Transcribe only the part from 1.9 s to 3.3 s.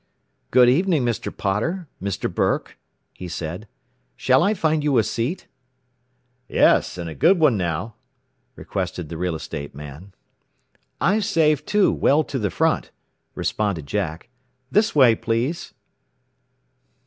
Mr. Burke," he